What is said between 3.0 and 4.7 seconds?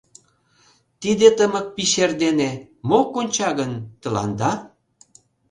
конча гын тыланда?